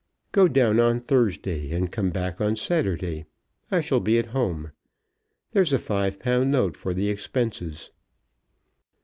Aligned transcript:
Go 0.31 0.47
down 0.47 0.79
on 0.79 0.99
Thursday 0.99 1.69
and 1.69 1.91
come 1.91 2.09
back 2.09 2.41
on 2.41 2.55
Saturday. 2.55 3.25
I 3.69 3.81
shall 3.81 3.99
be 3.99 4.17
at 4.17 4.25
home. 4.33 4.71
There's 5.51 5.73
a 5.73 5.77
five 5.77 6.19
pound 6.19 6.51
note 6.51 6.75
for 6.75 6.91
the 6.95 7.07
expenses." 7.07 7.91